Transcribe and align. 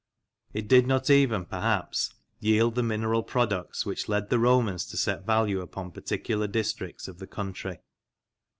It 0.51 0.67
did 0.67 0.87
not 0.87 1.11
even, 1.11 1.45
perhaps, 1.45 2.11
yield 2.39 2.73
the 2.73 2.81
mineral 2.81 3.21
products 3.21 3.85
which 3.85 4.09
led 4.09 4.31
the 4.31 4.39
Romans 4.39 4.83
to 4.87 4.97
set 4.97 5.27
value 5.27 5.61
upon 5.61 5.91
particular 5.91 6.47
districts 6.47 7.07
of 7.07 7.19
the 7.19 7.27
country. 7.27 7.77